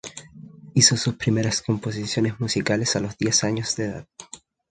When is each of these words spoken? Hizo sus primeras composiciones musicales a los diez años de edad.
Hizo 0.73 0.97
sus 0.97 1.13
primeras 1.13 1.61
composiciones 1.61 2.39
musicales 2.39 2.95
a 2.95 3.01
los 3.01 3.15
diez 3.19 3.43
años 3.43 3.75
de 3.75 3.85
edad. 3.85 4.07